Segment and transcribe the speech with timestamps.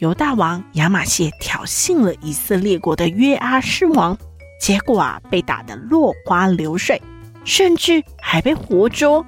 [0.00, 4.16] 犹大王亚玛谢挑衅了以色列国的约阿施王，
[4.58, 7.00] 结果啊被打得落花流水，
[7.44, 9.24] 甚至还被活捉。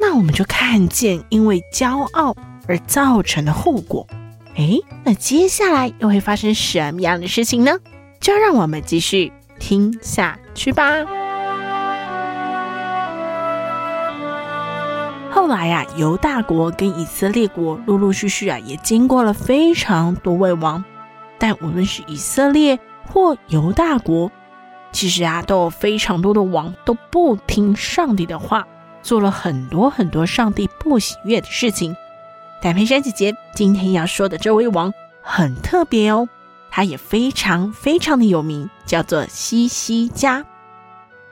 [0.00, 2.36] 那我们就看见因为骄傲
[2.66, 4.04] 而造成的后果。
[4.56, 7.78] 诶，那接下来又会发生什么样的事情呢？
[8.18, 11.06] 就让我们继续听下去吧。
[15.36, 20.82] 后来呀、啊，犹大国跟以色列国陆陆续续啊，也经过了非常多位王。
[21.36, 24.32] 但无论是以色列或犹大国，
[24.92, 28.66] 其实啊，都有非常多的王都不听上帝的话，
[29.02, 31.94] 做了很多很多上帝不喜悦的事情。
[32.62, 34.90] 但佩珊姐姐今天要说的这位王
[35.20, 36.26] 很特别哦，
[36.70, 40.46] 他也非常非常的有名，叫做西西家。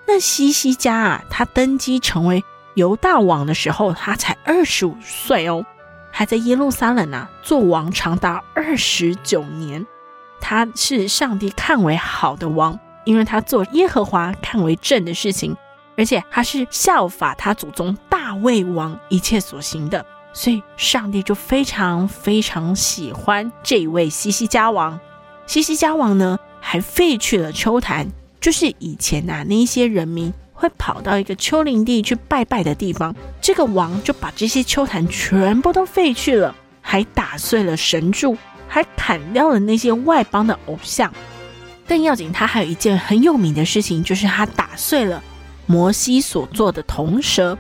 [0.07, 2.45] 那西西家啊，他登基成为。
[2.75, 5.65] 犹大王的时候，他才二十五岁哦，
[6.11, 9.87] 还在耶路撒冷啊做王长达二十九年。
[10.41, 15.57] 他是上帝看为好的王，因为他做耶和华看为正的事情，
[15.97, 24.99] 而且他是效法他祖宗大卫王一切所行的，所以上帝就非常非常喜欢这一位西西家王。
[25.47, 28.09] 西西家王呢，还废去了秋坛，
[28.41, 30.33] 就是以前啊那一些人民。
[30.55, 41.13] 会跑到一个丘陵地去拜拜的地方，这个王就把这些丘坛全部都废去了，还打碎了神柱，还砍掉了那些外邦的偶像。
[41.87, 45.23] 更要紧，他还有一件很有名的事情，就是他打碎了
[45.67, 47.59] 摩西所做的铜蛇。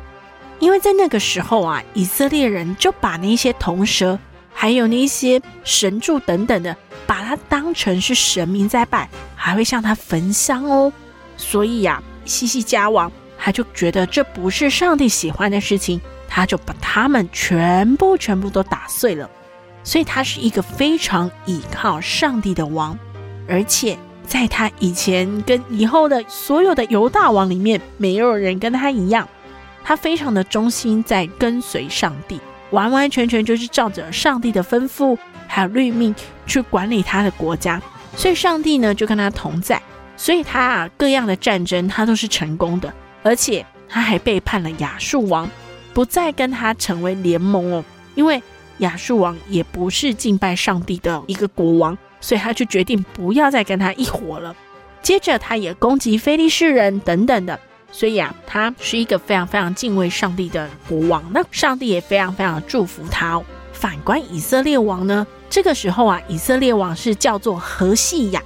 [0.61, 4.19] 因为在那个时候啊，以色列人就把那些铜蛇，
[4.55, 6.75] 还有那些神柱等等的，
[7.07, 10.91] 把它当成是神明在拜，还会向他焚香哦。
[11.37, 19.29] 所以呀、西西家王他就觉得这不是上帝喜欢的事情，他就把他们全部全部都打碎了。
[19.83, 22.99] 所以他是一个非常倚靠上帝的王，
[23.47, 29.29] 而且在他以前跟以后的所有的犹大王里面，没有人跟他一样，
[29.83, 36.15] 他非常的忠心在跟随上帝，完完全全就是照着上帝的吩咐还有律命
[36.47, 37.83] 去管理他的国家。
[38.17, 39.83] 所以上帝呢就跟他同在。
[40.17, 42.93] 所以他啊，各样的战争他都是成功的，
[43.23, 45.51] 而且他还背叛了亚述王，
[45.93, 47.85] 不再跟他成为联盟哦。
[48.15, 48.43] 因为
[48.79, 54.55] 亚述王也不是敬拜上帝的一个国王，所以他就决定不要再跟他一伙了。
[55.03, 57.59] 接着他也攻击非利士人等等的，
[57.93, 61.23] 所以啊，他是一个非常非常敬畏上帝的国王。
[61.33, 63.45] 那上帝也非常非常祝福他哦。
[63.73, 68.41] 反观以色列王呢，这个时候啊，以色列王是叫做何细亚。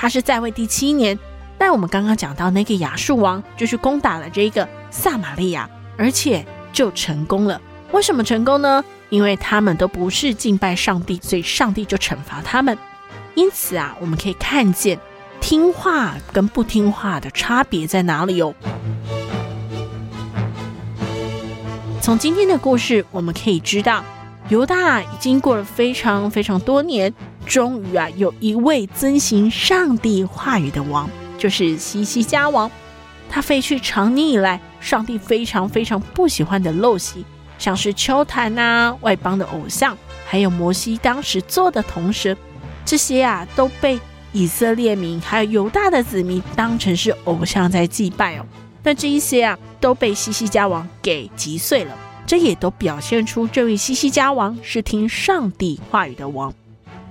[0.00, 1.18] 他是在位第七年，
[1.58, 7.60] 但我们刚刚讲到那个亚述王，就去攻打了这个撒玛利亚，而且就成功了。
[7.90, 8.84] 为什么成功呢？
[9.08, 12.78] 因为他们都不是敬拜上帝，所以上帝就惩罚他们。
[13.34, 15.00] 因此啊，我们可以看见
[15.40, 18.54] 听话跟不听话的差别在哪里哦。
[22.00, 24.04] 从今天的故事，我们可以知道，
[24.48, 27.12] 犹大已经过了非常非常多年。
[27.46, 32.70] 终于啊，有一位遵行上帝话语的王，就是西西家王。
[33.30, 37.24] 他废去长年以来上帝非常非常不喜欢的陋习，
[37.58, 42.36] 像是邱坛啊、外邦的偶像，还有摩西当时做的铜蛇，
[42.84, 43.98] 这些啊都被
[44.32, 48.44] 以色列民还有犹大的子民当成是偶像在祭拜哦。
[48.82, 51.96] 但这一些啊都被西西家王给击碎了，
[52.28, 56.52] 这也都表现出这位西西家王是听上帝话语的王。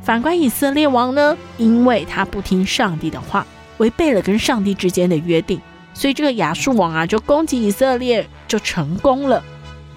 [0.04, 3.44] 反观以色列王呢，因为他不听上帝的话，
[3.80, 5.60] 违背了跟上帝之间的约定，
[5.96, 9.44] 所以这个亚述王啊就攻击以色列就成功了，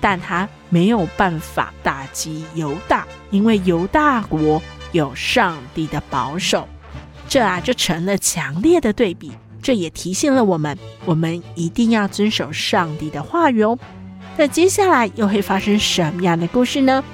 [0.01, 4.63] 但他没有办法打击犹大，因为犹大国
[4.93, 6.67] 有上帝的保守，
[7.29, 9.31] 这啊就成了强烈的对比。
[9.61, 13.79] 这也提醒了我们，我们一定要遵守上帝的话语哦。
[14.41, 17.05] 那接下来又会发生什么样的故事呢？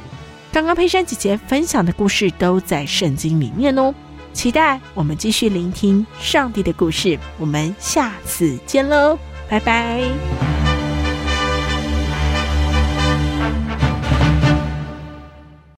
[0.52, 3.92] 刚刚佩珊姐姐分享的故事都在圣经里面哦，
[4.32, 7.18] 期待我们继续聆听上帝的故事。
[7.36, 9.18] 我们下次见喽，
[9.48, 10.45] 拜拜。